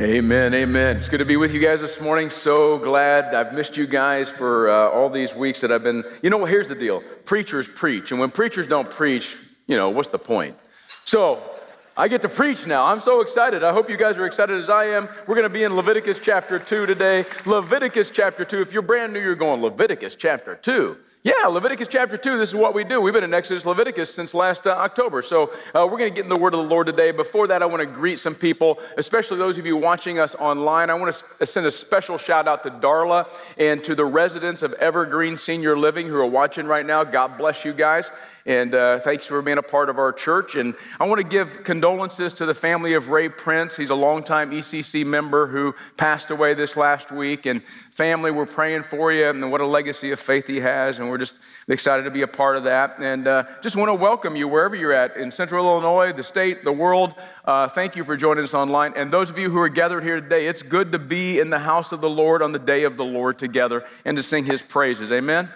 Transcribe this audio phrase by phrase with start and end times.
[0.00, 0.96] Amen, amen.
[0.96, 2.30] It's good to be with you guys this morning.
[2.30, 3.34] So glad.
[3.34, 6.02] I've missed you guys for uh, all these weeks that I've been.
[6.22, 6.50] You know, what?
[6.50, 9.36] here's the deal preachers preach, and when preachers don't preach,
[9.66, 10.56] you know, what's the point?
[11.04, 11.42] So,
[11.94, 12.86] I get to preach now.
[12.86, 13.62] I'm so excited.
[13.62, 15.10] I hope you guys are excited as I am.
[15.26, 17.26] We're going to be in Leviticus chapter 2 today.
[17.44, 18.62] Leviticus chapter 2.
[18.62, 20.96] If you're brand new, you're going Leviticus chapter 2.
[21.24, 23.00] Yeah, Leviticus chapter 2, this is what we do.
[23.00, 25.22] We've been in Exodus Leviticus since last uh, October.
[25.22, 27.12] So uh, we're going to get in the word of the Lord today.
[27.12, 30.90] Before that, I want to greet some people, especially those of you watching us online.
[30.90, 34.72] I want to send a special shout out to Darla and to the residents of
[34.72, 37.04] Evergreen Senior Living who are watching right now.
[37.04, 38.10] God bless you guys.
[38.44, 40.56] And uh, thanks for being a part of our church.
[40.56, 43.76] And I want to give condolences to the family of Ray Prince.
[43.76, 47.46] He's a longtime ECC member who passed away this last week.
[47.46, 50.98] And family, we're praying for you and what a legacy of faith he has.
[50.98, 52.98] And we're just excited to be a part of that.
[52.98, 56.64] And uh, just want to welcome you wherever you're at in Central Illinois, the state,
[56.64, 57.14] the world.
[57.44, 58.94] Uh, thank you for joining us online.
[58.96, 61.58] And those of you who are gathered here today, it's good to be in the
[61.58, 64.62] house of the Lord on the day of the Lord together and to sing his
[64.62, 65.12] praises.
[65.12, 65.50] Amen.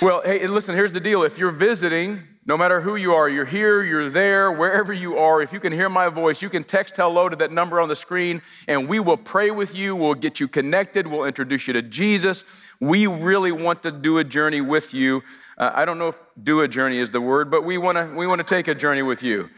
[0.00, 1.24] Well, hey, listen, here's the deal.
[1.24, 5.42] If you're visiting, no matter who you are, you're here, you're there, wherever you are,
[5.42, 7.96] if you can hear my voice, you can text hello to that number on the
[7.96, 9.96] screen and we will pray with you.
[9.96, 11.08] We'll get you connected.
[11.08, 12.44] We'll introduce you to Jesus.
[12.78, 15.24] We really want to do a journey with you.
[15.58, 18.14] Uh, I don't know if do a journey is the word, but we want to
[18.14, 19.48] we want to take a journey with you.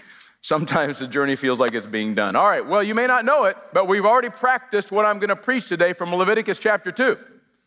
[0.41, 2.36] Sometimes the journey feels like it's being done.
[2.36, 5.31] All right, well, you may not know it, but we've already practiced what I'm going
[5.31, 7.19] to preach today from Leviticus chapter 2.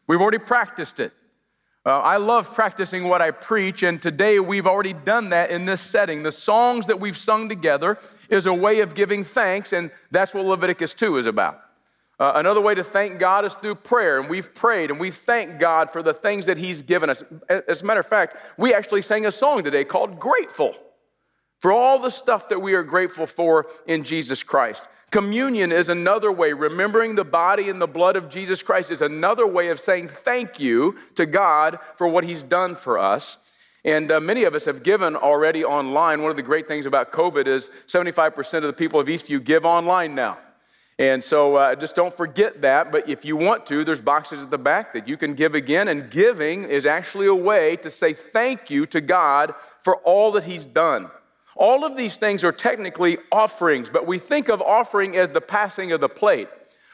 [0.08, 1.12] We've already practiced it.
[1.84, 5.82] Uh, I love practicing what I preach, and today we've already done that in this
[5.82, 6.22] setting.
[6.22, 7.98] The songs that we've sung together
[8.30, 11.60] is a way of giving thanks, and that's what Leviticus 2 is about.
[12.20, 15.60] Uh, another way to thank God is through prayer, and we've prayed and we've thanked
[15.60, 17.24] God for the things that He's given us.
[17.50, 20.76] As a matter of fact, we actually sang a song today called Grateful
[21.62, 24.88] for all the stuff that we are grateful for in Jesus Christ.
[25.12, 29.46] Communion is another way, remembering the body and the blood of Jesus Christ is another
[29.46, 33.38] way of saying thank you to God for what He's done for us.
[33.86, 36.22] And uh, many of us have given already online.
[36.22, 39.66] One of the great things about COVID is 75% of the people of Eastview give
[39.66, 40.40] online now.
[40.98, 42.92] And so uh, just don't forget that.
[42.92, 45.88] But if you want to, there's boxes at the back that you can give again.
[45.90, 49.54] And giving is actually a way to say thank you to God
[49.84, 51.10] for all that He's done.
[51.62, 55.92] All of these things are technically offerings, but we think of offering as the passing
[55.92, 56.50] of the plate.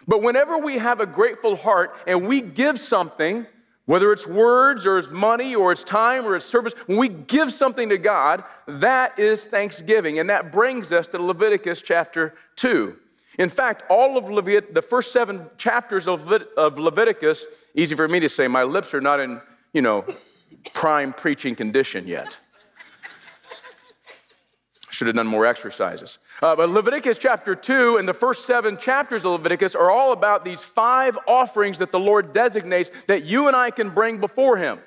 [0.09, 3.45] But whenever we have a grateful heart and we give something,
[3.85, 7.53] whether it's words or it's money or it's time or it's service, when we give
[7.53, 10.19] something to God, that is thanksgiving.
[10.19, 12.93] And that brings us to Leviticus chapter 2.
[13.39, 18.19] In fact, all of Levit- the first seven chapters of, of Leviticus, easy for me
[18.19, 19.39] to say, my lips are not in,
[19.71, 20.03] you know,
[20.73, 22.35] prime preaching condition yet.
[24.97, 26.17] Should have done more exercises.
[26.41, 30.43] Uh, but Leviticus chapter 2 and the first seven chapters of Leviticus are all about
[30.43, 34.79] these five offerings that the Lord designates that you and I can bring before Him.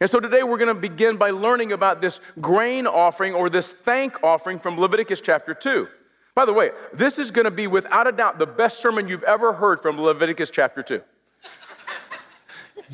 [0.00, 3.70] And so today we're going to begin by learning about this grain offering or this
[3.70, 5.88] thank offering from Leviticus chapter 2.
[6.34, 9.24] By the way, this is going to be without a doubt the best sermon you've
[9.24, 11.02] ever heard from Leviticus chapter 2.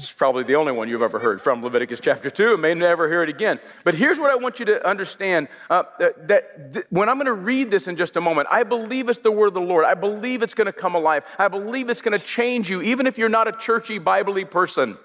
[0.00, 3.06] It's probably the only one you've ever heard from Leviticus chapter 2 and may never
[3.06, 3.60] hear it again.
[3.84, 7.34] But here's what I want you to understand uh, that, th- when I'm going to
[7.34, 9.84] read this in just a moment, I believe it's the word of the Lord.
[9.84, 11.24] I believe it's going to come alive.
[11.38, 14.96] I believe it's going to change you, even if you're not a churchy, biblically person.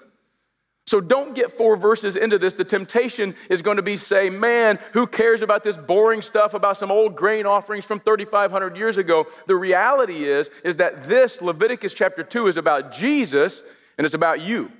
[0.86, 2.54] So don't get four verses into this.
[2.54, 6.78] The temptation is going to be say, man, who cares about this boring stuff about
[6.78, 9.26] some old grain offerings from 3,500 years ago?
[9.46, 13.62] The reality is, is that this Leviticus chapter 2 is about Jesus
[13.98, 14.70] and it's about you.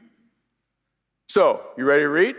[1.28, 2.36] So, you ready to read?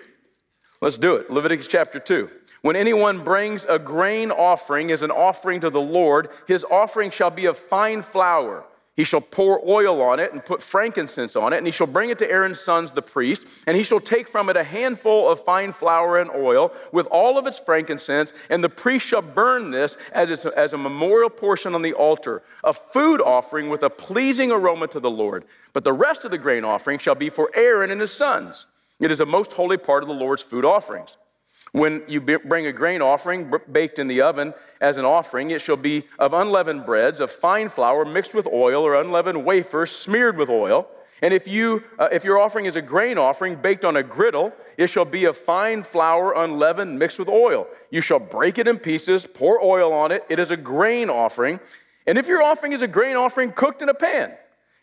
[0.82, 1.30] Let's do it.
[1.30, 2.30] Leviticus chapter 2.
[2.62, 7.30] When anyone brings a grain offering as an offering to the Lord, his offering shall
[7.30, 8.66] be of fine flour.
[8.96, 12.10] He shall pour oil on it and put frankincense on it, and he shall bring
[12.10, 15.44] it to Aaron's sons, the priest, and he shall take from it a handful of
[15.44, 19.98] fine flour and oil with all of its frankincense, and the priest shall burn this
[20.12, 24.52] as a, as a memorial portion on the altar, a food offering with a pleasing
[24.52, 25.46] aroma to the Lord.
[25.74, 28.66] But the rest of the grain offering shall be for Aaron and his sons.
[29.00, 31.18] It is a most holy part of the Lord's food offerings.
[31.72, 35.78] When you bring a grain offering baked in the oven as an offering, it shall
[35.78, 40.50] be of unleavened breads, of fine flour mixed with oil, or unleavened wafers smeared with
[40.50, 40.88] oil.
[41.22, 44.54] And if, you, uh, if your offering is a grain offering baked on a griddle,
[44.78, 47.68] it shall be of fine flour unleavened mixed with oil.
[47.90, 50.24] You shall break it in pieces, pour oil on it.
[50.30, 51.60] It is a grain offering.
[52.06, 54.34] And if your offering is a grain offering cooked in a pan,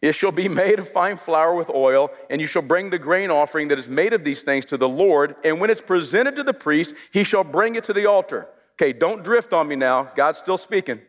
[0.05, 3.31] it shall be made of fine flour with oil, and you shall bring the grain
[3.31, 5.35] offering that is made of these things to the Lord.
[5.43, 8.47] And when it's presented to the priest, he shall bring it to the altar.
[8.75, 10.11] Okay, don't drift on me now.
[10.15, 11.01] God's still speaking.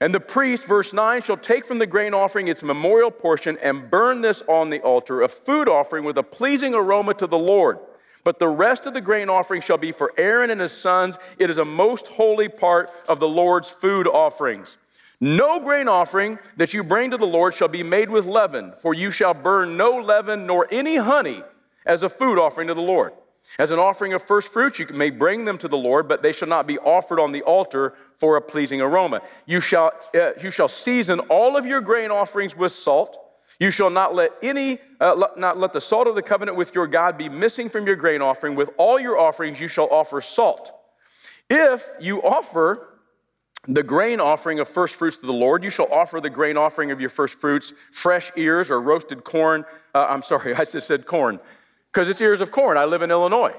[0.00, 3.90] And the priest, verse 9, shall take from the grain offering its memorial portion and
[3.90, 7.80] burn this on the altar, a food offering with a pleasing aroma to the Lord.
[8.24, 11.18] But the rest of the grain offering shall be for Aaron and his sons.
[11.38, 14.78] It is a most holy part of the Lord's food offerings.
[15.20, 18.94] No grain offering that you bring to the Lord shall be made with leaven, for
[18.94, 21.42] you shall burn no leaven nor any honey
[21.84, 23.12] as a food offering to the Lord.
[23.58, 26.32] As an offering of first fruits, you may bring them to the Lord, but they
[26.32, 29.20] shall not be offered on the altar for a pleasing aroma.
[29.44, 33.18] You shall, uh, you shall season all of your grain offerings with salt.
[33.58, 36.86] You shall not let any, uh, not let the salt of the covenant with your
[36.86, 38.54] God be missing from your grain offering.
[38.54, 40.72] With all your offerings, you shall offer salt.
[41.50, 42.89] If you offer
[43.68, 46.90] the grain offering of first fruits to the Lord, you shall offer the grain offering
[46.90, 49.64] of your first fruits, fresh ears or roasted corn.
[49.94, 51.40] Uh, I'm sorry, I just said corn
[51.92, 52.76] because it's ears of corn.
[52.76, 53.54] I live in Illinois.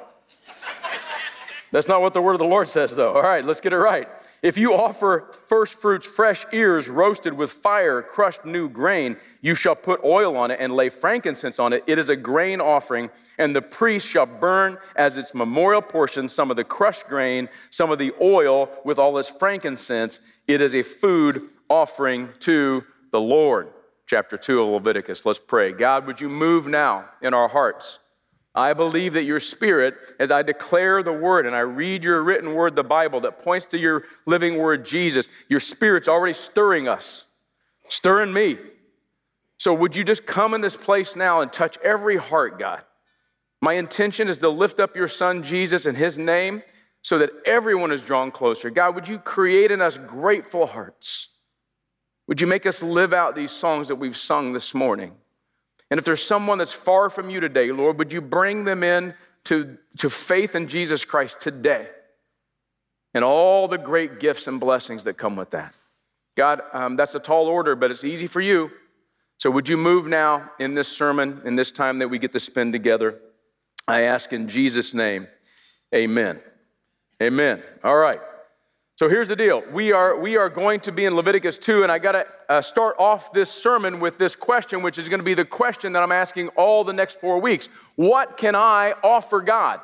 [1.71, 3.13] That's not what the word of the Lord says, though.
[3.13, 4.09] All right, let's get it right.
[4.41, 9.75] If you offer first fruits, fresh ears roasted with fire, crushed new grain, you shall
[9.75, 11.83] put oil on it and lay frankincense on it.
[11.85, 16.49] It is a grain offering, and the priest shall burn as its memorial portion some
[16.49, 20.19] of the crushed grain, some of the oil with all its frankincense.
[20.47, 23.69] It is a food offering to the Lord.
[24.07, 25.23] Chapter 2 of Leviticus.
[25.23, 25.71] Let's pray.
[25.71, 27.99] God, would you move now in our hearts?
[28.53, 32.53] I believe that your spirit, as I declare the word and I read your written
[32.53, 37.25] word, the Bible, that points to your living word, Jesus, your spirit's already stirring us,
[37.87, 38.57] stirring me.
[39.57, 42.81] So would you just come in this place now and touch every heart, God?
[43.61, 46.63] My intention is to lift up your son, Jesus, in his name
[47.03, 48.69] so that everyone is drawn closer.
[48.69, 51.29] God, would you create in us grateful hearts?
[52.27, 55.13] Would you make us live out these songs that we've sung this morning?
[55.91, 59.13] And if there's someone that's far from you today, Lord, would you bring them in
[59.43, 61.89] to, to faith in Jesus Christ today
[63.13, 65.75] and all the great gifts and blessings that come with that?
[66.37, 68.71] God, um, that's a tall order, but it's easy for you.
[69.37, 72.39] So would you move now in this sermon, in this time that we get to
[72.39, 73.19] spend together?
[73.85, 75.27] I ask in Jesus' name,
[75.93, 76.39] amen.
[77.21, 77.61] Amen.
[77.83, 78.21] All right.
[79.01, 79.63] So here's the deal.
[79.73, 82.61] We are, we are going to be in Leviticus 2, and I got to uh,
[82.61, 86.03] start off this sermon with this question, which is going to be the question that
[86.03, 87.67] I'm asking all the next four weeks.
[87.95, 89.79] What can I offer God?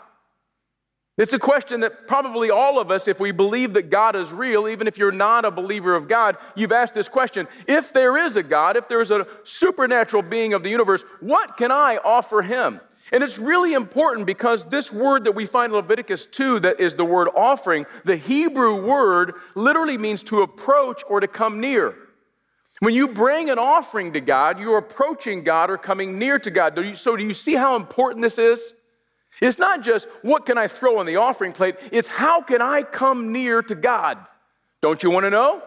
[1.17, 4.67] It's a question that probably all of us, if we believe that God is real,
[4.67, 7.47] even if you're not a believer of God, you've asked this question.
[7.67, 11.71] If there is a God, if there's a supernatural being of the universe, what can
[11.71, 12.81] I offer him?
[13.11, 16.95] And it's really important because this word that we find in Leviticus 2, that is
[16.95, 21.95] the word offering, the Hebrew word literally means to approach or to come near.
[22.79, 26.77] When you bring an offering to God, you're approaching God or coming near to God.
[26.95, 28.73] So, do you see how important this is?
[29.41, 32.83] It's not just what can I throw on the offering plate, it's how can I
[32.83, 34.19] come near to God?
[34.81, 35.63] Don't you want to know?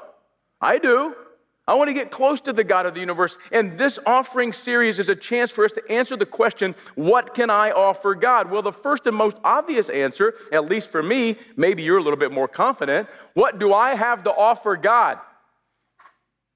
[0.60, 1.14] I do.
[1.70, 3.38] I want to get close to the God of the universe.
[3.52, 7.48] And this offering series is a chance for us to answer the question what can
[7.48, 8.50] I offer God?
[8.50, 12.18] Well, the first and most obvious answer, at least for me, maybe you're a little
[12.18, 15.20] bit more confident what do I have to offer God?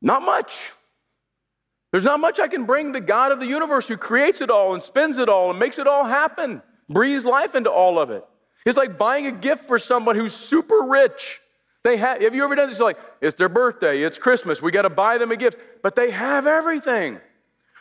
[0.02, 0.72] Not much.
[1.93, 4.72] There's not much I can bring the God of the universe who creates it all
[4.72, 8.25] and spends it all and makes it all happen, breathes life into all of it.
[8.66, 11.40] It's like buying a gift for someone who's super rich
[11.84, 12.81] they have, have you ever done this?
[12.81, 16.10] Like, it's their birthday, it's Christmas, we got to buy them a gift, but they
[16.10, 17.20] have everything.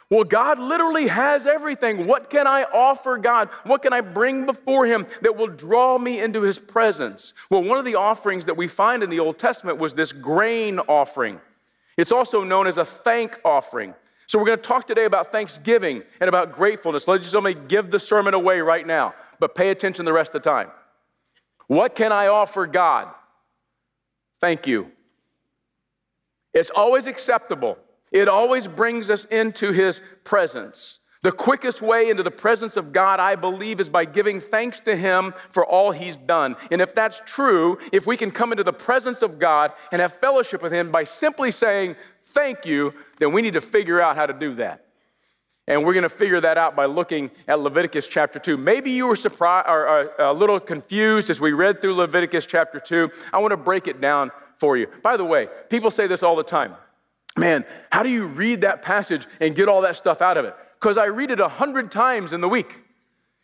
[0.09, 2.05] Well, God literally has everything.
[2.05, 3.49] What can I offer God?
[3.63, 7.33] What can I bring before Him that will draw me into His presence?
[7.49, 10.77] Well, one of the offerings that we find in the Old Testament was this grain
[10.79, 11.39] offering.
[11.97, 13.95] It's also known as a thank offering.
[14.27, 17.07] So, we're going to talk today about thanksgiving and about gratefulness.
[17.07, 20.49] Let me give the sermon away right now, but pay attention the rest of the
[20.49, 20.69] time.
[21.67, 23.07] What can I offer God?
[24.43, 24.91] Thank you.
[26.53, 27.77] It's always acceptable.
[28.11, 30.99] It always brings us into His presence.
[31.21, 34.97] The quickest way into the presence of God, I believe, is by giving thanks to
[34.97, 36.57] Him for all He's done.
[36.71, 40.11] And if that's true, if we can come into the presence of God and have
[40.11, 44.25] fellowship with Him by simply saying, Thank you, then we need to figure out how
[44.25, 44.87] to do that.
[45.67, 48.57] And we're going to figure that out by looking at Leviticus chapter 2.
[48.57, 52.79] Maybe you were surprised or, or a little confused as we read through Leviticus chapter
[52.79, 53.09] 2.
[53.31, 54.87] I want to break it down for you.
[55.01, 56.75] By the way, people say this all the time.
[57.37, 60.55] Man, how do you read that passage and get all that stuff out of it?
[60.79, 62.81] Because I read it a hundred times in the week.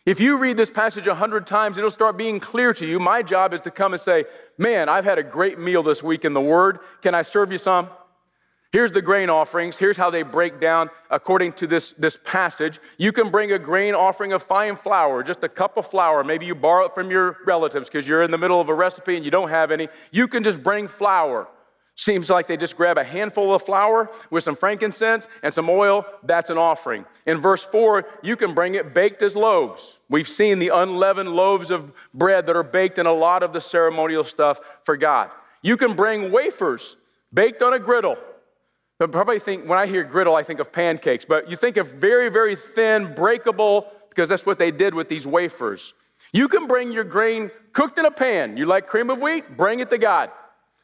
[0.06, 3.00] If you read this passage a hundred times, it'll start being clear to you.
[3.00, 4.26] My job is to come and say,
[4.58, 6.80] Man, I've had a great meal this week in the Word.
[7.02, 7.90] Can I serve you some?
[8.72, 9.78] Here's the grain offerings.
[9.78, 12.80] Here's how they break down according to this, this passage.
[12.98, 16.24] You can bring a grain offering of fine flour, just a cup of flour.
[16.24, 19.16] Maybe you borrow it from your relatives because you're in the middle of a recipe
[19.16, 19.88] and you don't have any.
[20.12, 21.48] You can just bring flour.
[21.96, 26.06] Seems like they just grab a handful of flour with some frankincense and some oil.
[26.24, 27.06] That's an offering.
[27.26, 30.00] In verse 4, you can bring it baked as loaves.
[30.10, 33.60] We've seen the unleavened loaves of bread that are baked in a lot of the
[33.60, 35.32] ceremonial stuff for God.
[35.64, 36.96] You can bring wafers
[37.34, 38.16] baked on a griddle.
[39.02, 41.88] I probably think, when I hear griddle, I think of pancakes, but you think of
[41.88, 45.94] very, very thin, breakable, because that's what they did with these wafers.
[46.34, 48.58] You can bring your grain cooked in a pan.
[48.58, 49.56] You like cream of wheat?
[49.56, 50.32] Bring it to God.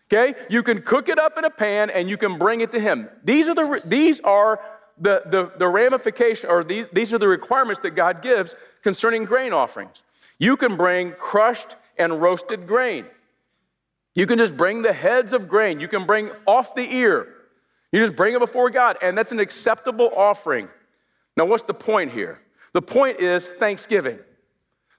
[0.08, 0.34] Okay?
[0.50, 3.10] You can cook it up in a pan and you can bring it to Him.
[3.24, 4.62] These are the, these are
[4.98, 9.52] the, the, the ramification, or these, these are the requirements that God gives concerning grain
[9.52, 10.04] offerings.
[10.40, 13.06] You can bring crushed and roasted grain.
[14.14, 15.82] You can just bring the heads of grain.
[15.82, 17.28] You can bring off the ear.
[17.96, 20.68] You just bring it before God, and that's an acceptable offering.
[21.38, 22.42] Now, what's the point here?
[22.74, 24.20] The point is thanksgiving.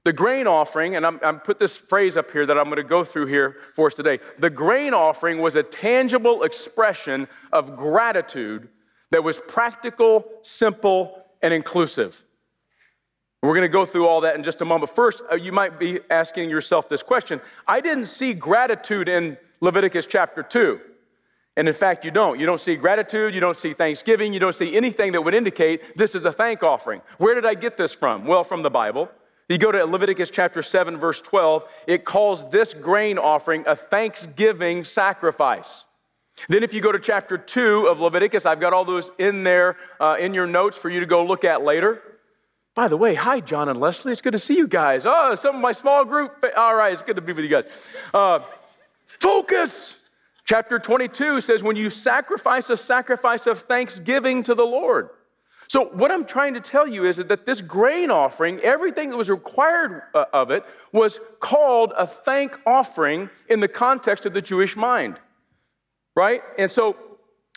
[0.04, 2.82] The grain offering, and I'm, I'm put this phrase up here that I'm going to
[2.82, 4.20] go through here for us today.
[4.38, 8.70] The grain offering was a tangible expression of gratitude
[9.10, 12.24] that was practical, simple, and inclusive.
[13.42, 14.90] We're going to go through all that in just a moment.
[14.96, 20.06] First, uh, you might be asking yourself this question I didn't see gratitude in Leviticus
[20.06, 20.80] chapter 2.
[21.56, 22.38] And in fact, you don't.
[22.38, 25.96] You don't see gratitude, you don't see thanksgiving, you don't see anything that would indicate
[25.96, 27.00] this is a thank offering.
[27.18, 28.26] Where did I get this from?
[28.26, 29.10] Well, from the Bible.
[29.48, 34.82] You go to Leviticus chapter 7, verse 12, it calls this grain offering a thanksgiving
[34.82, 35.84] sacrifice.
[36.48, 39.76] Then, if you go to chapter 2 of Leviticus, I've got all those in there
[39.98, 42.02] uh, in your notes for you to go look at later.
[42.74, 44.12] By the way, hi, John and Leslie.
[44.12, 45.06] It's good to see you guys.
[45.06, 46.44] Oh, some of my small group.
[46.56, 47.64] All right, it's good to be with you guys.
[48.12, 48.40] Uh,
[49.06, 49.96] focus.
[50.46, 55.10] Chapter 22 says, When you sacrifice a sacrifice of thanksgiving to the Lord.
[55.68, 59.28] So, what I'm trying to tell you is that this grain offering, everything that was
[59.28, 64.76] required uh, of it, was called a thank offering in the context of the Jewish
[64.76, 65.18] mind,
[66.14, 66.42] right?
[66.56, 66.96] And so,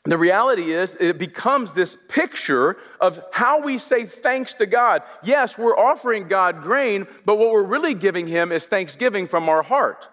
[0.05, 5.03] the reality is, it becomes this picture of how we say thanks to God.
[5.21, 9.61] Yes, we're offering God grain, but what we're really giving Him is thanksgiving from our
[9.61, 10.07] heart.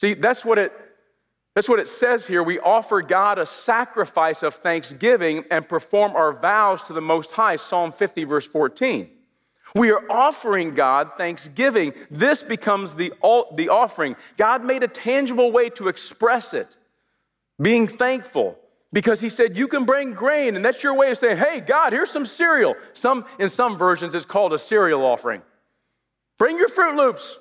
[0.00, 0.72] See, that's what it
[1.54, 2.42] that's what it says here.
[2.42, 7.56] We offer God a sacrifice of thanksgiving and perform our vows to the Most High,
[7.56, 9.08] Psalm 50, verse 14.
[9.74, 11.92] We are offering God thanksgiving.
[12.10, 13.12] This becomes the,
[13.54, 14.16] the offering.
[14.36, 16.76] God made a tangible way to express it,
[17.60, 18.58] being thankful,
[18.92, 21.92] because He said, You can bring grain, and that's your way of saying, Hey, God,
[21.92, 22.74] here's some cereal.
[22.94, 25.42] Some, in some versions, it's called a cereal offering.
[26.38, 27.38] Bring your Froot Loops.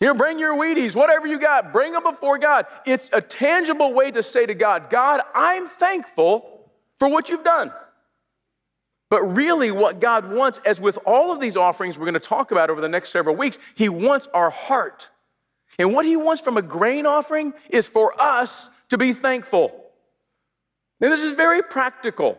[0.00, 2.66] You know, bring your Wheaties, whatever you got, bring them before God.
[2.84, 7.72] It's a tangible way to say to God, God, I'm thankful for what you've done.
[9.08, 12.50] But really, what God wants, as with all of these offerings we're going to talk
[12.50, 15.08] about over the next several weeks, He wants our heart.
[15.78, 19.84] And what He wants from a grain offering is for us to be thankful.
[21.00, 22.38] And this is very practical.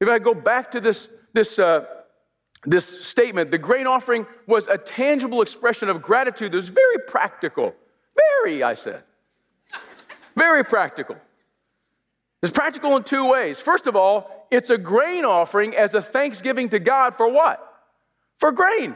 [0.00, 1.84] If I go back to this, this uh,
[2.64, 7.74] this statement, the grain offering was a tangible expression of gratitude that was very practical.
[8.42, 9.04] Very, I said.
[10.36, 11.16] Very practical.
[12.42, 13.58] It's practical in two ways.
[13.58, 17.64] First of all, it's a grain offering as a thanksgiving to God for what?
[18.36, 18.94] For grain.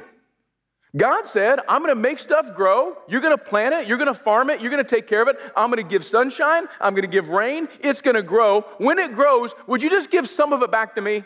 [0.95, 2.99] God said, I'm to make stuff grow.
[3.09, 3.87] You're to plant it.
[3.87, 4.61] You're to farm it.
[4.61, 5.41] You're to take care of it.
[5.57, 6.67] I'm to give sunshine.
[6.81, 7.67] I'm to give rain.
[7.81, 8.61] It's to grow.
[8.77, 11.25] When it grows, would you just give some of it back to me?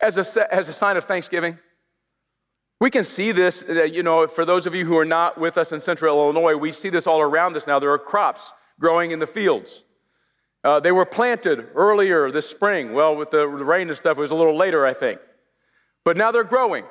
[0.00, 1.58] As a, as a sign of thanksgiving.
[2.80, 5.56] We can see this, uh, you know, for those of you who are not with
[5.56, 7.78] us in central Illinois, we see this all around us now.
[7.78, 9.84] There are crops growing in the fields.
[10.62, 12.92] Uh, they were planted earlier this spring.
[12.92, 15.20] Well, with the rain and stuff, it was a little later, I think.
[16.04, 16.84] But now they're growing.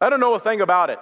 [0.00, 0.98] I don't know a thing about it.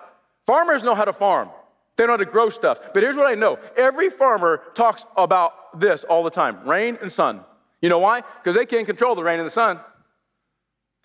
[0.47, 1.51] Farmers know how to farm,
[1.97, 2.79] they know how to grow stuff.
[2.93, 7.13] But here's what I know every farmer talks about this all the time rain and
[7.13, 7.41] sun.
[7.83, 8.23] You know why?
[8.23, 9.81] Because they can't control the rain and the sun.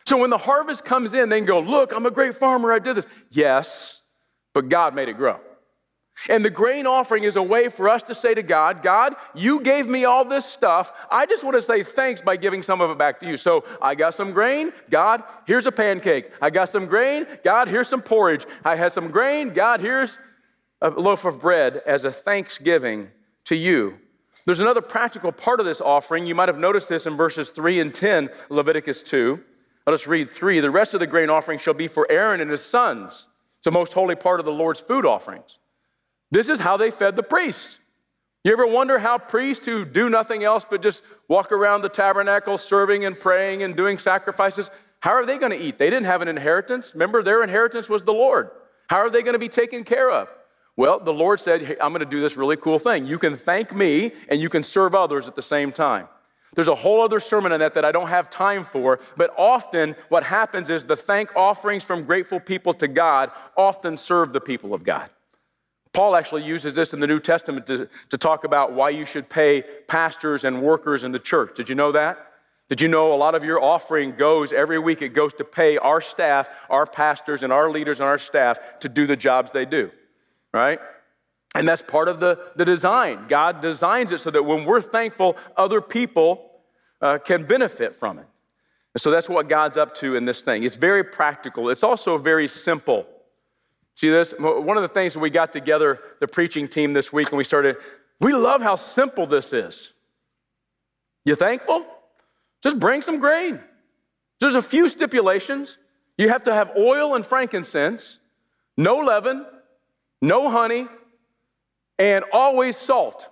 [0.10, 2.80] So when the harvest comes in, they can go, Look, I'm a great farmer, I
[2.80, 3.06] did this.
[3.30, 4.02] Yes,
[4.56, 5.40] but God made it grow.
[6.28, 9.62] And the grain offering is a way for us to say to God, God, you
[9.62, 10.92] gave me all this stuff.
[11.12, 13.38] I just want to say thanks by giving some of it back to you.
[13.38, 14.74] So I got some grain.
[14.90, 16.32] God, here's a pancake.
[16.42, 17.28] I got some grain.
[17.44, 18.48] God, here's some porridge.
[18.66, 19.54] I had some grain.
[19.54, 20.18] God, here's
[20.82, 23.10] a loaf of bread as a thanksgiving
[23.46, 24.00] to you.
[24.46, 26.26] There's another practical part of this offering.
[26.26, 29.44] You might have noticed this in verses 3 and 10, Leviticus 2.
[29.90, 30.60] Let us read three.
[30.60, 33.28] The rest of the grain offering shall be for Aaron and his sons.
[33.56, 35.58] It's the most holy part of the Lord's food offerings.
[36.30, 37.80] This is how they fed the priests.
[38.44, 42.60] You ever wonder how priests who do nothing else but just walk around the tabernacle
[42.60, 44.70] serving and praying and doing sacrifices,
[45.00, 45.80] how are they going to eat?
[45.80, 46.94] They didn't have an inheritance.
[46.94, 48.52] Remember, their inheritance was the Lord.
[48.92, 50.30] How are they going to be taken care of?
[50.78, 53.08] Well, the Lord said, hey, I'm going to do this really cool thing.
[53.08, 56.08] You can thank me and you can serve others at the same time.
[56.56, 59.96] There's a whole other sermon on that that I don't have time for, but often
[60.10, 64.74] what happens is the thank offerings from grateful people to God often serve the people
[64.74, 65.10] of God.
[65.94, 69.30] Paul actually uses this in the New Testament to, to talk about why you should
[69.30, 71.56] pay pastors and workers in the church.
[71.56, 72.26] Did you know that?
[72.68, 75.78] Did you know a lot of your offering goes every week, it goes to pay
[75.78, 79.66] our staff, our pastors, and our leaders and our staff to do the jobs they
[79.66, 79.90] do,
[80.54, 80.80] right?
[81.56, 83.26] And that's part of the, the design.
[83.28, 86.52] God designs it so that when we're thankful, other people
[87.02, 88.28] uh, can benefit from it.
[88.94, 90.64] And so that's what God's up to in this thing.
[90.64, 93.08] It's very practical, it's also very simple.
[93.96, 94.34] See this?
[94.40, 97.76] One of the things we got together, the preaching team this week, and we started,
[98.22, 99.92] we love how simple this is.
[101.26, 101.86] You thankful?
[102.64, 103.60] Just bring some grain.
[104.40, 105.78] There's a few stipulations.
[106.18, 108.20] You have to have oil and frankincense,
[108.78, 109.46] no leaven,
[110.22, 110.88] no honey,
[112.00, 113.28] and always salt.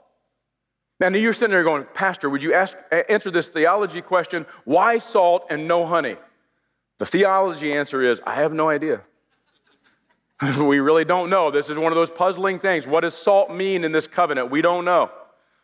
[1.00, 2.75] Now, you're sitting there going, Pastor, would you ask,
[3.07, 6.17] answer this theology question why salt and no honey?
[6.97, 9.01] The theology answer is I have no idea.
[10.59, 11.50] we really don't know.
[11.50, 12.86] This is one of those puzzling things.
[12.86, 14.51] What does salt mean in this covenant?
[14.51, 15.12] We don't know.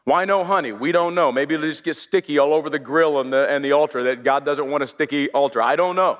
[0.06, 0.72] Why no honey?
[0.72, 1.32] We don't know.
[1.32, 4.24] Maybe it'll just get sticky all over the grill and the, and the altar, that
[4.24, 5.62] God doesn't want a sticky altar.
[5.62, 6.20] I don't know.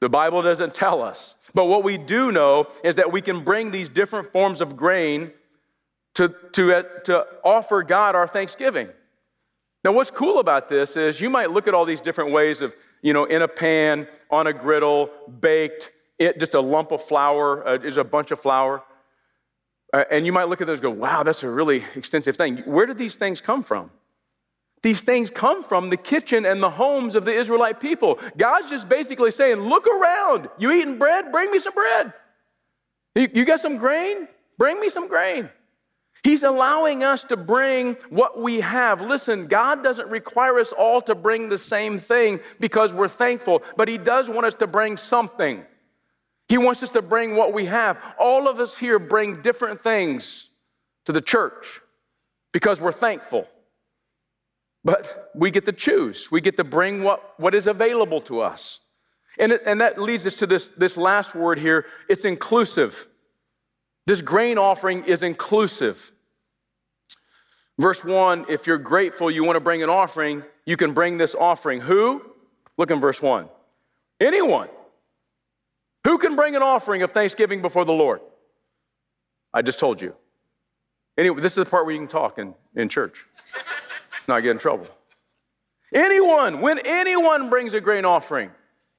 [0.00, 1.36] The Bible doesn't tell us.
[1.54, 5.32] But what we do know is that we can bring these different forms of grain
[6.14, 8.88] to, to, uh, to offer God our thanksgiving.
[9.84, 12.74] Now, what's cool about this is you might look at all these different ways of,
[13.00, 17.66] you know, in a pan, on a griddle, baked, it, just a lump of flour,
[17.66, 18.82] uh, is a bunch of flour.
[19.92, 22.58] Uh, and you might look at those and go, wow, that's a really extensive thing.
[22.58, 23.90] Where did these things come from?
[24.82, 28.18] These things come from the kitchen and the homes of the Israelite people.
[28.36, 30.48] God's just basically saying, look around.
[30.58, 31.30] You eating bread?
[31.30, 32.12] Bring me some bread.
[33.14, 34.26] You, you got some grain?
[34.58, 35.50] Bring me some grain.
[36.24, 39.00] He's allowing us to bring what we have.
[39.00, 43.88] Listen, God doesn't require us all to bring the same thing because we're thankful, but
[43.88, 45.64] He does want us to bring something.
[46.48, 47.98] He wants us to bring what we have.
[48.20, 50.50] All of us here bring different things
[51.06, 51.80] to the church
[52.52, 53.48] because we're thankful.
[54.84, 58.80] But we get to choose, we get to bring what, what is available to us.
[59.38, 63.08] And, it, and that leads us to this, this last word here it's inclusive.
[64.06, 66.11] This grain offering is inclusive.
[67.78, 71.34] Verse 1 if you're grateful, you want to bring an offering, you can bring this
[71.34, 71.80] offering.
[71.80, 72.22] Who?
[72.76, 73.48] Look in verse 1.
[74.20, 74.68] Anyone.
[76.04, 78.20] Who can bring an offering of thanksgiving before the Lord?
[79.54, 80.14] I just told you.
[81.16, 83.24] Anyway, this is the part where you can talk in, in church,
[84.28, 84.88] not get in trouble.
[85.94, 88.50] Anyone, when anyone brings a grain offering,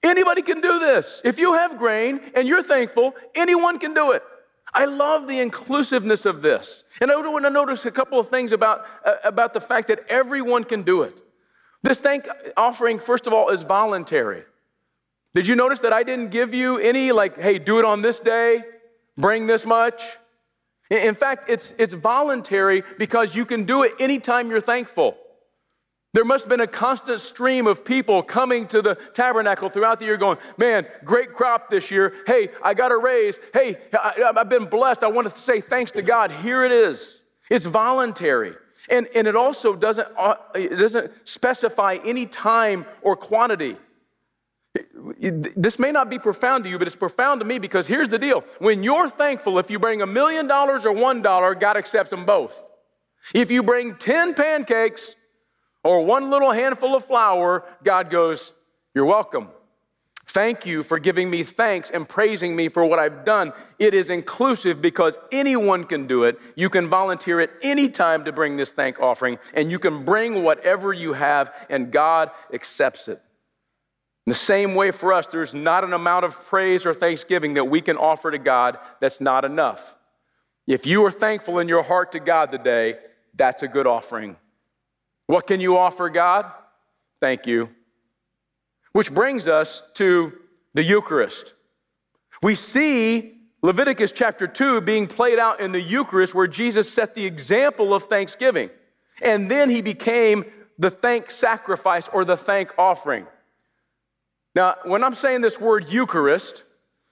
[0.04, 1.22] anybody can do this.
[1.26, 4.24] If you have grain and you're thankful, anyone can do it.
[4.74, 6.84] I love the inclusiveness of this.
[7.00, 10.00] And I want to notice a couple of things about, uh, about the fact that
[10.10, 11.22] everyone can do it.
[11.84, 14.44] This thank offering, first of all, is voluntary.
[15.36, 18.20] Did you notice that I didn't give you any, like, hey, do it on this
[18.20, 18.64] day,
[19.18, 20.04] bring this much?
[20.90, 25.18] In fact, it's, it's voluntary because you can do it anytime you're thankful.
[26.14, 30.06] There must have been a constant stream of people coming to the tabernacle throughout the
[30.06, 32.14] year going, Man, great crop this year.
[32.28, 33.40] Hey, I got a raise.
[33.52, 35.04] Hey, I, have been blessed.
[35.04, 36.30] I want to say thanks to God.
[36.30, 37.20] Here it is.
[37.50, 38.54] It's voluntary.
[38.90, 43.78] And, and it also doesn't, uh, it doesn't specify any time or quantity.
[45.20, 48.20] This may not be profound to you, but it's profound to me because here's the
[48.20, 48.44] deal.
[48.60, 52.26] When you're thankful, if you bring a million dollars or one dollar, God accepts them
[52.26, 52.64] both.
[53.34, 55.16] If you bring 10 pancakes
[55.84, 58.54] or one little handful of flour, God goes,
[58.94, 59.50] You're welcome.
[60.34, 63.54] Thank you for giving me thanks and praising me for what I've done.
[63.78, 66.40] It is inclusive because anyone can do it.
[66.56, 70.42] You can volunteer at any time to bring this thank offering, and you can bring
[70.42, 73.22] whatever you have, and God accepts it.
[74.26, 77.66] In the same way for us, there's not an amount of praise or thanksgiving that
[77.66, 79.96] we can offer to God that's not enough.
[80.66, 82.96] If you are thankful in your heart to God today,
[83.36, 84.38] that's a good offering.
[85.28, 86.52] What can you offer God?
[87.20, 87.70] Thank you.
[88.92, 90.34] Which brings us to
[90.74, 91.54] the Eucharist.
[92.42, 97.26] We see Leviticus chapter 2 being played out in the Eucharist where Jesus set the
[97.26, 98.70] example of thanksgiving.
[99.22, 100.46] And then he became
[100.78, 103.26] the thank sacrifice or the thank offering.
[104.56, 106.64] Now, when I'm saying this word Eucharist,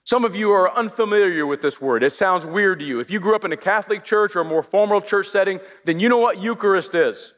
[0.04, 2.04] some of you are unfamiliar with this word.
[2.04, 3.00] It sounds weird to you.
[3.00, 6.00] If you grew up in a Catholic church or a more formal church setting, then
[6.00, 7.34] you know what Eucharist is.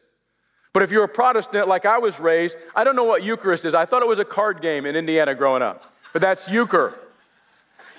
[0.73, 3.75] But if you're a Protestant like I was raised, I don't know what Eucharist is.
[3.75, 5.93] I thought it was a card game in Indiana growing up.
[6.11, 6.95] But that's euchre.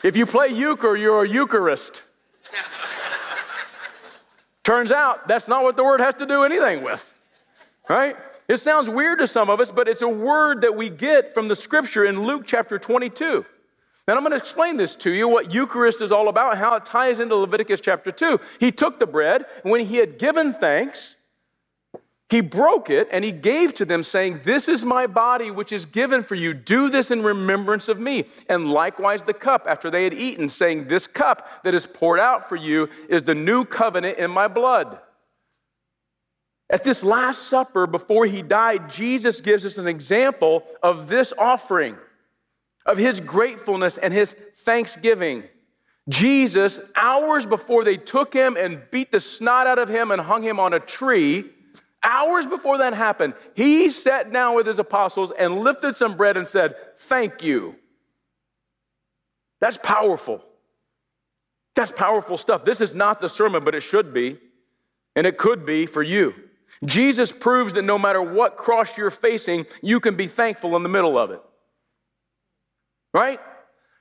[0.02, 2.02] If you play euchre, you're a Eucharist.
[4.64, 7.12] Turns out that's not what the word has to do anything with,
[7.88, 8.16] right?
[8.48, 11.48] It sounds weird to some of us, but it's a word that we get from
[11.48, 13.44] the scripture in Luke chapter 22.
[14.06, 16.84] And I'm going to explain this to you, what Eucharist is all about, how it
[16.84, 18.38] ties into Leviticus chapter 2.
[18.60, 21.16] He took the bread, and when he had given thanks,
[22.34, 25.86] he broke it and he gave to them, saying, This is my body, which is
[25.86, 26.52] given for you.
[26.52, 28.26] Do this in remembrance of me.
[28.48, 32.48] And likewise the cup after they had eaten, saying, This cup that is poured out
[32.48, 34.98] for you is the new covenant in my blood.
[36.68, 41.96] At this Last Supper, before he died, Jesus gives us an example of this offering,
[42.84, 45.44] of his gratefulness and his thanksgiving.
[46.08, 50.42] Jesus, hours before they took him and beat the snot out of him and hung
[50.42, 51.53] him on a tree,
[52.04, 56.46] hours before that happened, he sat down with his apostles and lifted some bread and
[56.46, 57.76] said, Thank you.
[59.60, 60.44] That's powerful.
[61.74, 62.64] That's powerful stuff.
[62.64, 64.38] This is not the sermon, but it should be,
[65.16, 66.34] and it could be for you.
[66.84, 70.88] Jesus proves that no matter what cross you're facing, you can be thankful in the
[70.88, 71.40] middle of it.
[73.12, 73.40] Right?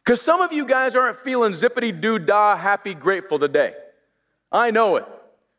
[0.03, 3.73] Because some of you guys aren't feeling zippity doo dah, happy, grateful today.
[4.51, 5.05] I know it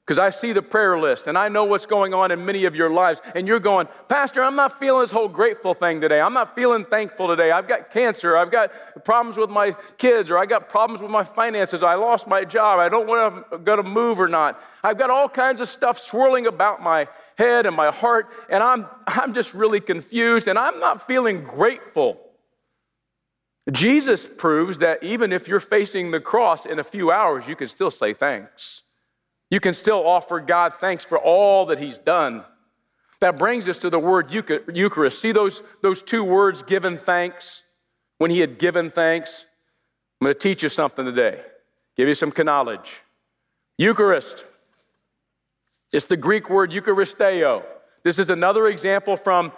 [0.04, 2.76] because I see the prayer list and I know what's going on in many of
[2.76, 3.22] your lives.
[3.34, 6.20] And you're going, Pastor, I'm not feeling this whole grateful thing today.
[6.20, 7.50] I'm not feeling thankful today.
[7.50, 8.36] I've got cancer.
[8.36, 11.82] I've got problems with my kids, or I've got problems with my finances.
[11.82, 12.80] I lost my job.
[12.80, 14.62] I don't want to go to move or not.
[14.82, 18.86] I've got all kinds of stuff swirling about my head and my heart, and I'm,
[19.06, 22.20] I'm just really confused and I'm not feeling grateful.
[23.72, 27.68] Jesus proves that even if you're facing the cross in a few hours, you can
[27.68, 28.82] still say thanks.
[29.50, 32.44] You can still offer God thanks for all that He's done.
[33.20, 35.20] That brings us to the word Eucharist.
[35.20, 37.62] See those, those two words, given thanks?
[38.18, 39.46] When He had given thanks?
[40.20, 41.40] I'm going to teach you something today,
[41.96, 43.02] give you some knowledge.
[43.76, 44.44] Eucharist.
[45.92, 47.62] It's the Greek word Eucharisteo.
[48.02, 49.52] This is another example from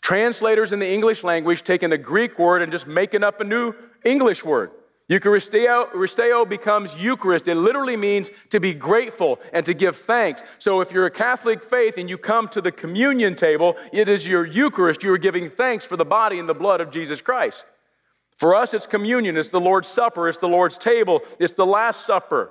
[0.00, 3.72] translators in the English language taking the Greek word and just making up a new
[4.04, 4.70] English word.
[5.08, 7.46] Eucharisteo becomes Eucharist.
[7.46, 10.42] It literally means to be grateful and to give thanks.
[10.58, 14.26] So if you're a Catholic faith and you come to the communion table, it is
[14.26, 15.04] your Eucharist.
[15.04, 17.64] You are giving thanks for the body and the blood of Jesus Christ.
[18.36, 22.04] For us, it's communion, it's the Lord's Supper, it's the Lord's table, it's the Last
[22.04, 22.50] Supper.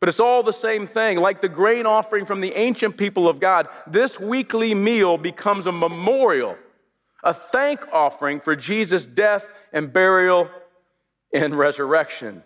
[0.00, 1.18] But it's all the same thing.
[1.20, 5.72] Like the grain offering from the ancient people of God, this weekly meal becomes a
[5.72, 6.56] memorial,
[7.22, 10.48] a thank offering for Jesus' death and burial
[11.32, 12.42] and resurrection.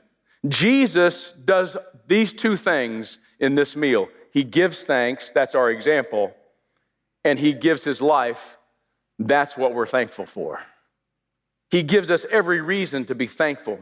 [0.48, 4.08] Jesus does these two things in this meal.
[4.32, 6.34] He gives thanks, that's our example,
[7.24, 8.58] and he gives his life,
[9.18, 10.60] that's what we're thankful for.
[11.70, 13.80] He gives us every reason to be thankful.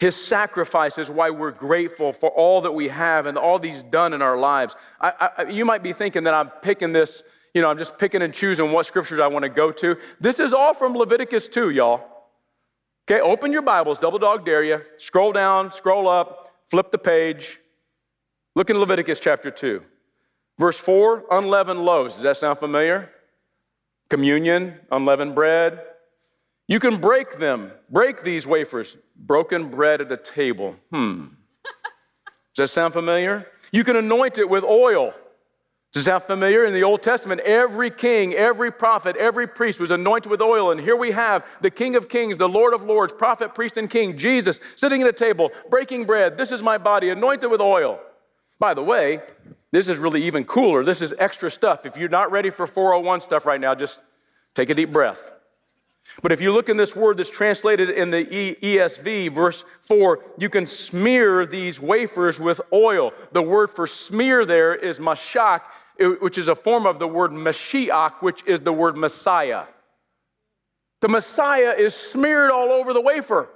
[0.00, 4.12] His sacrifice is why we're grateful for all that we have and all He's done
[4.12, 4.76] in our lives.
[5.00, 7.22] I, I, you might be thinking that I'm picking this,
[7.54, 9.96] you know, I'm just picking and choosing what scriptures I want to go to.
[10.20, 12.13] This is all from Leviticus 2, y'all.
[13.06, 14.80] Okay, open your Bibles, double dog dare you.
[14.96, 17.58] Scroll down, scroll up, flip the page.
[18.54, 19.82] Look in Leviticus chapter 2.
[20.58, 22.14] Verse 4 unleavened loaves.
[22.14, 23.10] Does that sound familiar?
[24.08, 25.82] Communion, unleavened bread.
[26.66, 30.76] You can break them, break these wafers, broken bread at a table.
[30.90, 31.26] Hmm.
[32.54, 33.46] Does that sound familiar?
[33.70, 35.12] You can anoint it with oil.
[35.94, 36.64] Does that sound familiar?
[36.64, 40.72] In the Old Testament, every king, every prophet, every priest was anointed with oil.
[40.72, 43.88] And here we have the King of Kings, the Lord of Lords, prophet, priest, and
[43.88, 46.36] king, Jesus, sitting at a table, breaking bread.
[46.36, 48.00] This is my body, anointed with oil.
[48.58, 49.20] By the way,
[49.70, 50.84] this is really even cooler.
[50.84, 51.86] This is extra stuff.
[51.86, 54.00] If you're not ready for 401 stuff right now, just
[54.56, 55.30] take a deep breath.
[56.22, 60.50] But if you look in this word that's translated in the ESV, verse 4, you
[60.50, 63.12] can smear these wafers with oil.
[63.32, 65.60] The word for smear there is mashak,
[65.98, 69.64] which is a form of the word Mashiach, which is the word Messiah.
[71.00, 73.48] The Messiah is smeared all over the wafer.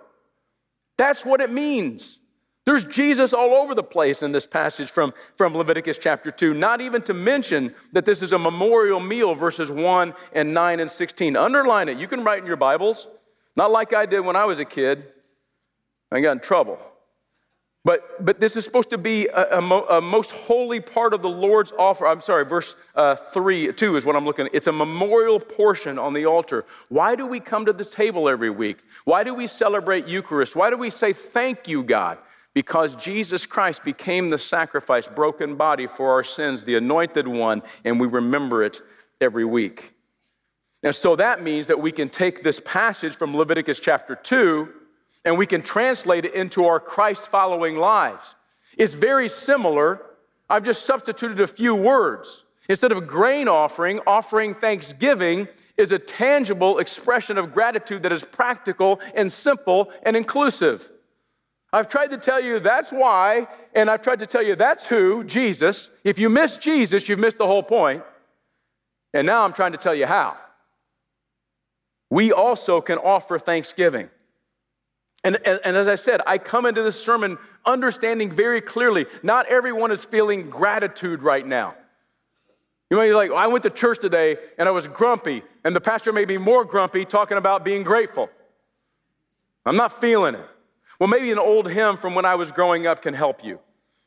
[0.97, 2.19] That's what it means.
[2.67, 6.83] There's Jesus all over the place in this passage from, from Leviticus chapter 2, not
[6.83, 11.35] even to mention that this is a memorial meal, verses 1 and 9 and 16.
[11.35, 11.97] Underline it.
[11.97, 13.09] You can write in your Bibles,
[13.57, 15.05] not like I did when I was a kid.
[16.13, 16.79] I got in trouble.
[17.89, 21.23] But, but this is supposed to be a, a, mo, a, most holy part of
[21.23, 22.07] the Lord's offer.
[22.07, 24.55] I'm sorry, verse uh, 3, 2 is what I'm looking at.
[24.55, 26.67] It's a memorial portion on the altar.
[26.91, 28.81] Why do we come to this table every week?
[29.07, 30.55] Why do we celebrate Eucharist?
[30.55, 32.19] Why do we say thank you, God?
[32.53, 37.99] Because Jesus Christ became the sacrifice, broken body for our sins, the anointed one, and
[37.99, 38.83] we remember it
[39.19, 39.95] every week.
[40.83, 44.75] And so that means that we can take this passage from Leviticus chapter 2
[45.29, 48.35] and we can translate it into our Christ following lives.
[48.79, 50.01] It's very similar,
[50.49, 52.45] I've just substituted a few words.
[52.67, 59.01] Instead of grain offering, offering thanksgiving is a tangible expression of gratitude that is practical
[59.15, 60.91] and simple and inclusive.
[61.75, 65.25] I've tried to tell you that's why, and I've tried to tell you that's who,
[65.25, 65.91] Jesus.
[66.05, 68.03] If you miss Jesus, you've missed the whole point.
[69.13, 70.39] And now I'm trying to tell you how.
[72.09, 74.09] We also can offer thanksgiving.
[75.25, 79.47] And, and, and, as I said, I come into this sermon understanding very clearly not
[79.47, 81.75] everyone is feeling gratitude right now.
[82.89, 85.81] You know, you're like, I went to church today and I was grumpy, and the
[85.81, 88.31] pastor made me more grumpy talking about being grateful.
[89.67, 90.47] I'm not feeling it.
[90.99, 93.61] Well, maybe an old hymn from when I was growing up can help you.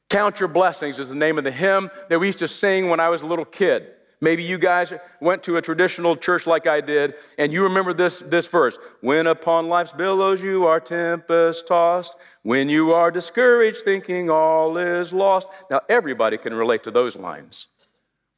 [0.09, 2.99] Count Your Blessings is the name of the hymn that we used to sing when
[2.99, 3.87] I was a little kid.
[4.23, 8.19] Maybe you guys went to a traditional church like I did, and you remember this,
[8.19, 14.29] this verse When upon life's billows you are tempest tossed, when you are discouraged, thinking
[14.29, 15.47] all is lost.
[15.71, 17.67] Now, everybody can relate to those lines.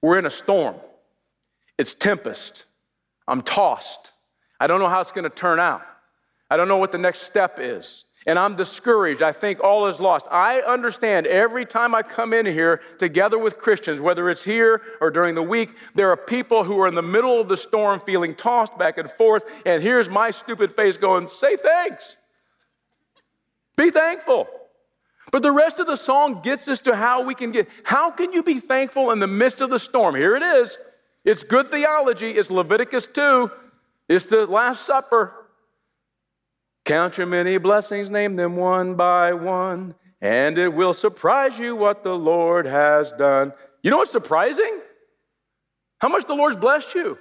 [0.01, 0.75] We're in a storm,
[1.77, 2.65] it's tempest.
[3.25, 4.11] I'm tossed.
[4.59, 5.81] I don't know how it's going to turn out.
[6.49, 9.21] I don't know what the next step is and I'm discouraged.
[9.21, 10.27] I think all is lost.
[10.31, 15.11] I understand every time I come in here together with Christians, whether it's here or
[15.11, 18.35] during the week, there are people who are in the middle of the storm feeling
[18.35, 19.43] tossed back and forth.
[19.65, 22.17] And here's my stupid face going, Say thanks.
[23.75, 24.47] Be thankful.
[25.31, 27.67] But the rest of the song gets us to how we can get.
[27.83, 30.15] How can you be thankful in the midst of the storm?
[30.15, 30.77] Here it is.
[31.25, 32.31] It's good theology.
[32.31, 33.49] It's Leviticus 2.
[34.09, 35.33] It's the Last Supper.
[36.85, 42.03] Count your many blessings, name them one by one, and it will surprise you what
[42.03, 43.53] the Lord has done.
[43.81, 44.81] You know what's surprising?
[45.99, 47.17] How much the Lord's blessed you.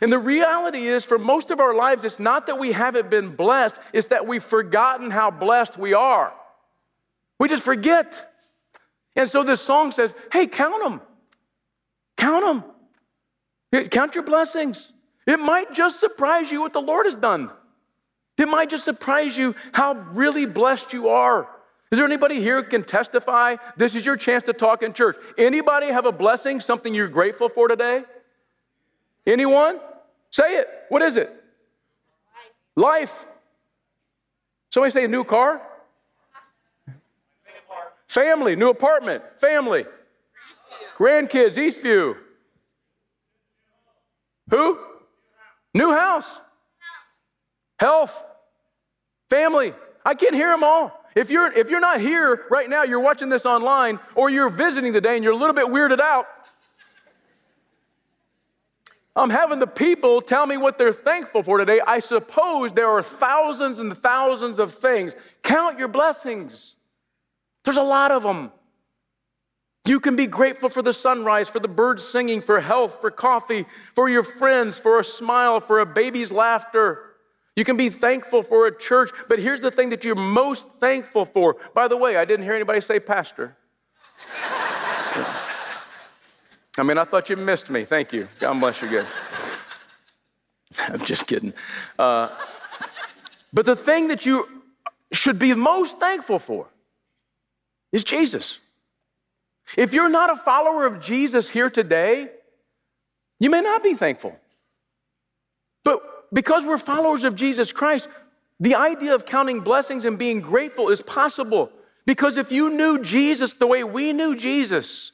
[0.00, 3.34] And the reality is, for most of our lives, it's not that we haven't been
[3.34, 6.32] blessed, it's that we've forgotten how blessed we are.
[7.38, 8.32] We just forget.
[9.16, 11.00] And so this song says, hey, count them.
[12.16, 12.64] Count
[13.72, 13.88] them.
[13.90, 14.92] Count your blessings.
[15.26, 17.50] It might just surprise you what the Lord has done.
[18.40, 21.46] It might just surprise you how really blessed you are.
[21.90, 23.56] Is there anybody here who can testify?
[23.76, 25.16] This is your chance to talk in church.
[25.36, 28.04] Anybody have a blessing, something you're grateful for today?
[29.26, 29.78] Anyone?
[30.30, 30.68] Say it.
[30.88, 31.30] What is it?
[32.76, 33.26] Life.
[34.70, 35.60] Somebody say a new car?
[38.06, 39.84] Family, new apartment, family.
[40.96, 42.16] Grandkids, Eastview.
[44.48, 44.78] Who?
[45.74, 46.40] New house.
[47.78, 48.24] Health.
[49.30, 49.72] Family,
[50.04, 51.04] I can't hear them all.
[51.14, 54.92] If you're, if you're not here right now, you're watching this online, or you're visiting
[54.92, 56.26] today and you're a little bit weirded out,
[59.16, 61.80] I'm having the people tell me what they're thankful for today.
[61.84, 65.14] I suppose there are thousands and thousands of things.
[65.42, 66.76] Count your blessings.
[67.64, 68.52] There's a lot of them.
[69.84, 73.66] You can be grateful for the sunrise, for the birds singing, for health, for coffee,
[73.94, 77.09] for your friends, for a smile, for a baby's laughter.
[77.60, 81.26] You can be thankful for a church, but here's the thing that you're most thankful
[81.26, 81.58] for.
[81.74, 83.54] By the way, I didn't hear anybody say pastor.
[86.78, 87.84] I mean, I thought you missed me.
[87.84, 88.28] Thank you.
[88.38, 88.88] God bless you.
[88.88, 89.06] Good.
[90.88, 91.52] I'm just kidding.
[91.98, 92.30] Uh,
[93.52, 94.48] but the thing that you
[95.12, 96.66] should be most thankful for
[97.92, 98.58] is Jesus.
[99.76, 102.30] If you're not a follower of Jesus here today,
[103.38, 104.34] you may not be thankful.
[105.84, 108.08] But because we're followers of Jesus Christ,
[108.58, 111.70] the idea of counting blessings and being grateful is possible.
[112.06, 115.12] Because if you knew Jesus the way we knew Jesus,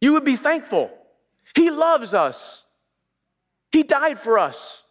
[0.00, 0.90] you would be thankful.
[1.54, 2.64] He loves us,
[3.72, 4.84] He died for us,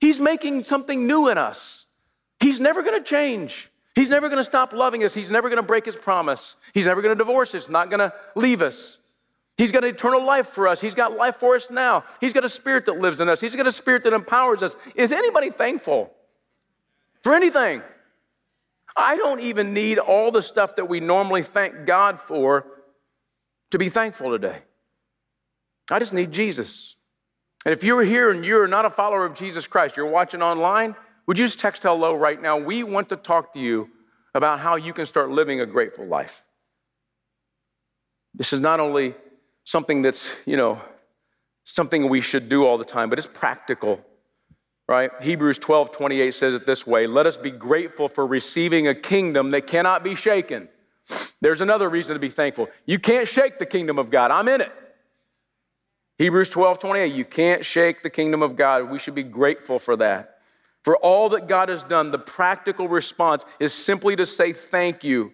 [0.00, 1.86] He's making something new in us.
[2.40, 3.70] He's never gonna change.
[3.94, 5.14] He's never gonna stop loving us.
[5.14, 6.56] He's never gonna break His promise.
[6.74, 8.98] He's never gonna divorce us, not gonna leave us.
[9.56, 10.80] He's got eternal life for us.
[10.80, 12.04] He's got life for us now.
[12.20, 13.40] He's got a spirit that lives in us.
[13.40, 14.76] He's got a spirit that empowers us.
[14.94, 16.12] Is anybody thankful
[17.22, 17.82] for anything?
[18.94, 22.66] I don't even need all the stuff that we normally thank God for
[23.70, 24.58] to be thankful today.
[25.90, 26.96] I just need Jesus.
[27.64, 30.96] And if you're here and you're not a follower of Jesus Christ, you're watching online,
[31.26, 32.58] would you just text hello right now?
[32.58, 33.88] We want to talk to you
[34.34, 36.44] about how you can start living a grateful life.
[38.34, 39.14] This is not only
[39.66, 40.80] something that's, you know,
[41.64, 44.00] something we should do all the time, but it's practical,
[44.88, 45.10] right?
[45.20, 49.50] Hebrews 12 28 says it this way Let us be grateful for receiving a kingdom
[49.50, 50.68] that cannot be shaken.
[51.40, 52.68] There's another reason to be thankful.
[52.86, 54.30] You can't shake the kingdom of God.
[54.30, 54.72] I'm in it.
[56.18, 58.90] Hebrews 12 28, you can't shake the kingdom of God.
[58.90, 60.38] We should be grateful for that.
[60.82, 65.32] For all that God has done, the practical response is simply to say thank you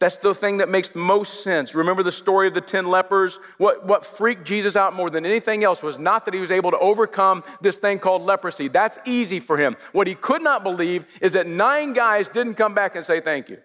[0.00, 1.74] That's the thing that makes the most sense.
[1.74, 3.38] Remember the story of the 10 lepers?
[3.58, 6.70] What, what freaked Jesus out more than anything else was not that he was able
[6.70, 8.68] to overcome this thing called leprosy.
[8.68, 9.76] That's easy for him.
[9.92, 13.50] What he could not believe is that nine guys didn't come back and say thank
[13.50, 13.58] you.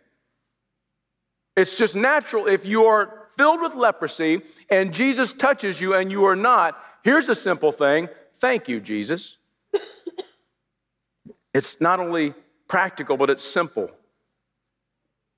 [1.56, 6.26] It's just natural if you are filled with leprosy and Jesus touches you and you
[6.26, 6.78] are not.
[7.02, 9.38] Here's a simple thing thank you, Jesus.
[11.54, 12.34] it's not only
[12.68, 13.90] practical, but it's simple.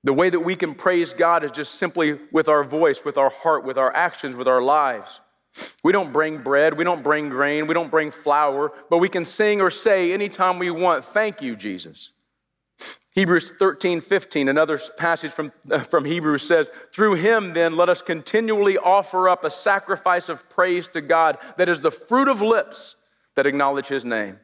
[0.04, 3.30] The way that we can praise God is just simply with our voice, with our
[3.30, 5.20] heart, with our actions, with our lives.
[5.82, 9.24] We don't bring bread, we don't bring grain, we don't bring flour, but we can
[9.24, 12.12] sing or say anytime we want, Thank you, Jesus.
[13.12, 15.52] Hebrews 13, 15, another passage from,
[15.90, 20.86] from Hebrews says, Through him, then, let us continually offer up a sacrifice of praise
[20.88, 22.94] to God that is the fruit of lips
[23.34, 24.38] that acknowledge his name.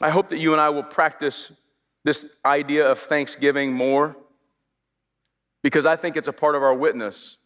[0.00, 1.50] I hope that you and I will practice
[2.04, 4.16] this idea of thanksgiving more
[5.62, 7.38] because I think it's a part of our witness.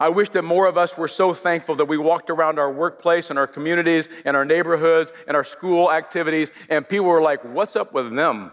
[0.00, 3.30] I wish that more of us were so thankful that we walked around our workplace
[3.30, 7.76] and our communities and our neighborhoods and our school activities, and people were like, What's
[7.76, 8.50] up with them?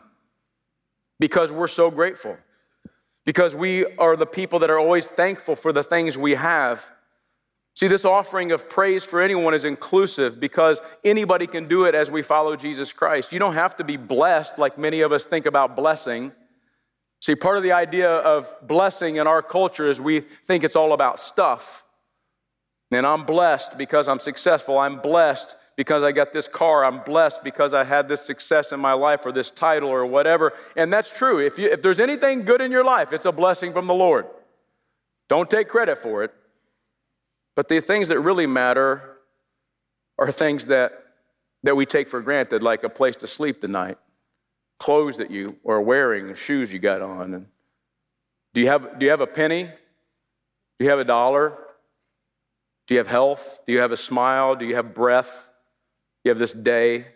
[1.20, 2.38] Because we're so grateful.
[3.26, 6.88] Because we are the people that are always thankful for the things we have
[7.74, 12.12] See, this offering of praise for anyone is inclusive because anybody can do it as
[12.12, 13.32] we follow Jesus Christ.
[13.32, 16.32] You don't have to be blessed like many of us think about blessing.
[17.22, 20.92] See, part of the idea of blessing in our culture is we think it's all
[20.92, 21.84] about stuff.
[22.92, 24.78] And I'm blessed because I'm successful.
[24.78, 26.84] I'm blessed because I got this car.
[26.84, 30.52] I'm blessed because I had this success in my life or this title or whatever.
[30.76, 31.40] And that's true.
[31.40, 34.28] If, you, if there's anything good in your life, it's a blessing from the Lord.
[35.30, 36.34] Don't take credit for it.
[37.56, 39.18] But the things that really matter
[40.18, 40.94] are things that,
[41.64, 43.98] that we take for granted, like a place to sleep tonight,
[44.80, 47.34] clothes that you are wearing, shoes you got on.
[47.34, 47.46] And
[48.54, 49.64] do, you have, do you have a penny?
[49.64, 51.58] Do you have a dollar?
[52.88, 53.62] Do you have health?
[53.66, 54.56] Do you have a smile?
[54.56, 55.50] Do you have breath?
[56.24, 57.08] Do you have this day?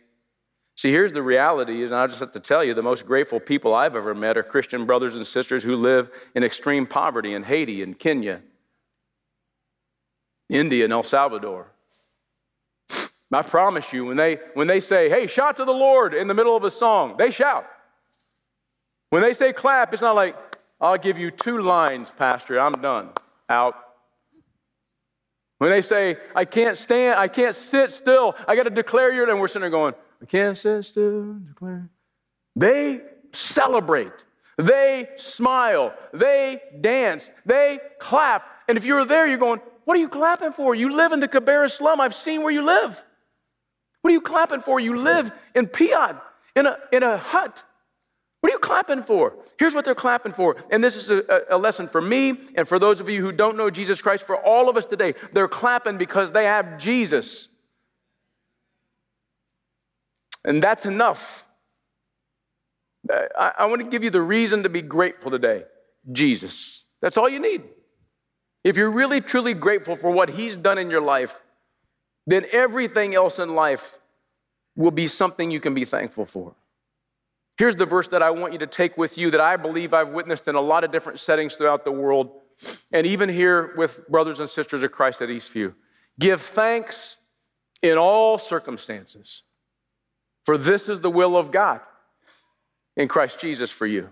[0.77, 3.39] See, here's the reality is, and I just have to tell you, the most grateful
[3.39, 7.43] people I've ever met are Christian brothers and sisters who live in extreme poverty in
[7.43, 8.41] Haiti and Kenya
[10.49, 11.71] India and El Salvador.
[13.31, 16.33] I promise you, when they, when they say, hey, shout to the Lord in the
[16.33, 17.65] middle of a song, they shout.
[19.09, 20.37] When they say clap, it's not like,
[20.79, 23.09] I'll give you two lines, Pastor, I'm done.
[23.49, 23.75] Out.
[25.57, 29.29] When they say, I can't stand, I can't sit still, I got to declare your,
[29.29, 31.89] and we're sitting there going, I can't sit still, declare.
[32.55, 33.01] They
[33.33, 34.13] celebrate.
[34.57, 35.93] They smile.
[36.13, 37.29] They dance.
[37.45, 38.47] They clap.
[38.67, 40.75] And if you were there, you're going, what are you clapping for?
[40.75, 42.01] You live in the Kibera slum.
[42.01, 43.03] I've seen where you live.
[44.01, 44.79] What are you clapping for?
[44.79, 46.19] You live in Piat,
[46.55, 47.63] in a, in a hut.
[48.41, 49.33] What are you clapping for?
[49.57, 50.57] Here's what they're clapping for.
[50.69, 53.57] And this is a, a, lesson for me and for those of you who don't
[53.57, 55.15] know Jesus Christ, for all of us today.
[55.33, 57.47] They're clapping because they have Jesus.
[60.43, 61.45] And that's enough.
[63.09, 65.63] I, I want to give you the reason to be grateful today
[66.11, 66.85] Jesus.
[67.01, 67.63] That's all you need.
[68.65, 71.39] If you're really truly grateful for what He's done in your life,
[72.25, 73.99] then everything else in life
[74.75, 76.55] will be something you can be thankful for.
[77.59, 80.09] Here's the verse that I want you to take with you that I believe I've
[80.09, 82.31] witnessed in a lot of different settings throughout the world,
[82.91, 85.75] and even here with brothers and sisters of Christ at Eastview.
[86.19, 87.17] Give thanks
[87.83, 89.43] in all circumstances,
[90.43, 91.81] for this is the will of God
[92.97, 94.09] in Christ Jesus for you.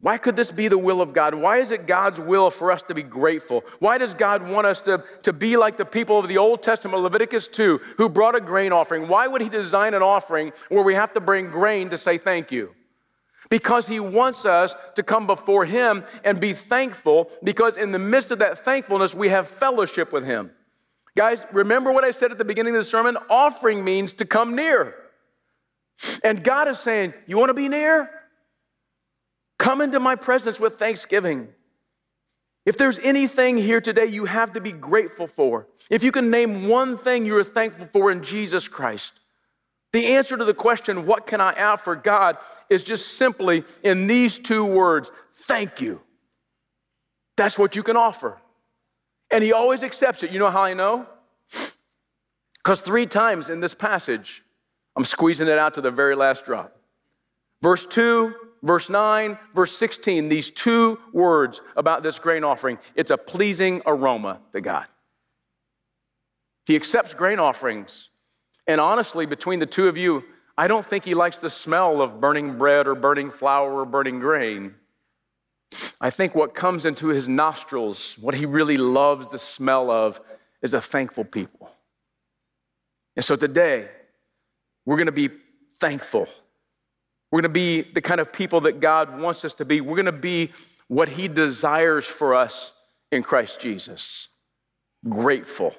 [0.00, 1.34] Why could this be the will of God?
[1.34, 3.64] Why is it God's will for us to be grateful?
[3.78, 7.02] Why does God want us to, to be like the people of the Old Testament,
[7.02, 9.08] Leviticus 2, who brought a grain offering?
[9.08, 12.52] Why would He design an offering where we have to bring grain to say thank
[12.52, 12.74] you?
[13.48, 18.30] Because He wants us to come before Him and be thankful, because in the midst
[18.30, 20.50] of that thankfulness, we have fellowship with Him.
[21.16, 23.16] Guys, remember what I said at the beginning of the sermon?
[23.30, 24.94] Offering means to come near.
[26.22, 28.10] And God is saying, You want to be near?
[29.58, 31.48] Come into my presence with thanksgiving.
[32.64, 36.68] If there's anything here today you have to be grateful for, if you can name
[36.68, 39.20] one thing you are thankful for in Jesus Christ,
[39.92, 42.38] the answer to the question, What can I offer God,
[42.68, 46.00] is just simply in these two words thank you.
[47.36, 48.36] That's what you can offer.
[49.30, 50.30] And He always accepts it.
[50.30, 51.06] You know how I know?
[52.56, 54.42] Because three times in this passage,
[54.96, 56.76] I'm squeezing it out to the very last drop.
[57.62, 58.34] Verse 2,
[58.66, 64.40] verse 9, verse 16, these two words about this grain offering it's a pleasing aroma
[64.52, 64.86] to God.
[66.66, 68.10] He accepts grain offerings.
[68.66, 70.24] And honestly, between the two of you,
[70.58, 74.18] I don't think he likes the smell of burning bread or burning flour or burning
[74.18, 74.74] grain.
[76.00, 80.20] I think what comes into his nostrils, what he really loves the smell of,
[80.62, 81.70] is a thankful people.
[83.14, 83.88] And so today,
[84.84, 85.30] we're going to be
[85.78, 86.28] thankful.
[87.36, 89.82] We're going to be the kind of people that God wants us to be.
[89.82, 90.52] We're going to be
[90.88, 92.72] what he desires for us
[93.12, 94.28] in Christ Jesus
[95.06, 95.74] grateful,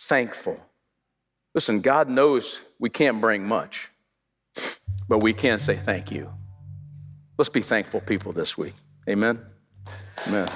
[0.00, 0.58] thankful.
[1.54, 3.88] Listen, God knows we can't bring much,
[5.08, 6.28] but we can say thank you.
[7.38, 8.74] Let's be thankful people this week.
[9.08, 9.38] Amen.
[10.26, 10.48] Amen.